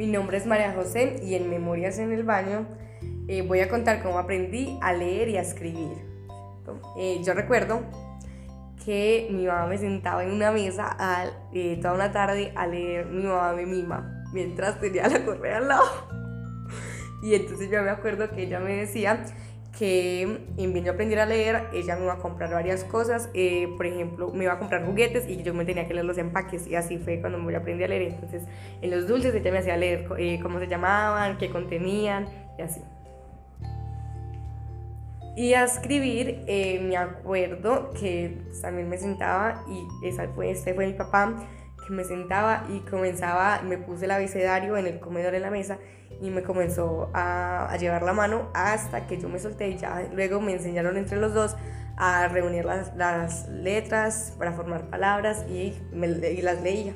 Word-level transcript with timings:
Mi 0.00 0.06
nombre 0.06 0.38
es 0.38 0.46
María 0.46 0.72
José 0.72 1.20
y 1.22 1.34
en 1.34 1.50
Memorias 1.50 1.98
en 1.98 2.10
el 2.10 2.24
Baño 2.24 2.66
eh, 3.28 3.42
voy 3.42 3.60
a 3.60 3.68
contar 3.68 4.02
cómo 4.02 4.18
aprendí 4.18 4.78
a 4.80 4.94
leer 4.94 5.28
y 5.28 5.36
a 5.36 5.42
escribir. 5.42 5.92
Eh, 6.96 7.20
yo 7.22 7.34
recuerdo 7.34 7.82
que 8.82 9.28
mi 9.30 9.46
mamá 9.46 9.66
me 9.66 9.76
sentaba 9.76 10.24
en 10.24 10.30
una 10.30 10.52
mesa 10.52 10.96
eh, 11.52 11.78
toda 11.82 11.92
una 11.92 12.12
tarde 12.12 12.50
a 12.56 12.66
leer 12.66 13.08
Mi 13.08 13.24
mamá 13.24 13.52
me 13.52 13.66
mima 13.66 14.24
mientras 14.32 14.80
tenía 14.80 15.06
la 15.06 15.22
correa 15.22 15.58
al 15.58 15.68
lado. 15.68 15.84
Y 17.22 17.34
entonces 17.34 17.70
yo 17.70 17.82
me 17.82 17.90
acuerdo 17.90 18.30
que 18.30 18.44
ella 18.44 18.58
me 18.58 18.76
decía 18.76 19.22
que 19.80 20.44
en 20.58 20.74
vez 20.74 20.84
de 20.84 20.90
aprender 20.90 21.18
a 21.20 21.24
leer, 21.24 21.70
ella 21.72 21.96
me 21.96 22.02
iba 22.04 22.12
a 22.12 22.18
comprar 22.18 22.50
varias 22.50 22.84
cosas. 22.84 23.30
Eh, 23.32 23.66
por 23.78 23.86
ejemplo, 23.86 24.30
me 24.30 24.44
iba 24.44 24.52
a 24.52 24.58
comprar 24.58 24.84
juguetes 24.84 25.26
y 25.26 25.42
yo 25.42 25.54
me 25.54 25.64
tenía 25.64 25.88
que 25.88 25.94
leer 25.94 26.04
los 26.04 26.18
empaques. 26.18 26.66
Y 26.66 26.74
así 26.74 26.98
fue 26.98 27.18
cuando 27.18 27.38
me 27.38 27.56
aprendí 27.56 27.84
a 27.84 27.88
leer. 27.88 28.02
Entonces, 28.12 28.42
en 28.82 28.90
los 28.90 29.08
dulces 29.08 29.34
ella 29.34 29.50
me 29.50 29.56
hacía 29.56 29.78
leer 29.78 30.06
eh, 30.18 30.38
cómo 30.42 30.58
se 30.58 30.68
llamaban, 30.68 31.38
qué 31.38 31.48
contenían 31.48 32.28
y 32.58 32.62
así. 32.62 32.82
Y 35.34 35.54
a 35.54 35.64
escribir, 35.64 36.44
eh, 36.46 36.78
me 36.82 36.98
acuerdo 36.98 37.94
que 37.98 38.36
también 38.60 38.86
me 38.86 38.98
sentaba 38.98 39.64
y 39.66 40.06
esa 40.06 40.28
fue, 40.28 40.50
este 40.50 40.74
fue 40.74 40.88
mi 40.88 40.92
papá, 40.92 41.36
me 41.90 42.04
sentaba 42.04 42.64
y 42.68 42.80
comenzaba, 42.80 43.62
me 43.62 43.78
puse 43.78 44.06
el 44.06 44.10
abecedario 44.12 44.76
en 44.76 44.86
el 44.86 45.00
comedor 45.00 45.34
en 45.34 45.42
la 45.42 45.50
mesa 45.50 45.78
y 46.20 46.30
me 46.30 46.42
comenzó 46.42 47.10
a, 47.14 47.76
llevar 47.78 48.02
la 48.02 48.12
mano 48.12 48.50
hasta 48.54 49.06
que 49.06 49.18
yo 49.18 49.28
me 49.28 49.38
solté 49.38 49.68
y 49.70 49.78
ya 49.78 50.08
luego 50.12 50.40
me 50.40 50.52
enseñaron 50.52 50.96
entre 50.96 51.18
los 51.18 51.34
dos 51.34 51.56
a 51.96 52.28
reunir 52.28 52.64
las, 52.64 53.48
letras 53.48 54.34
para 54.38 54.52
formar 54.52 54.88
palabras 54.88 55.44
y, 55.48 55.74
me, 55.92 56.06
y 56.06 56.42
las 56.42 56.62
leía. 56.62 56.94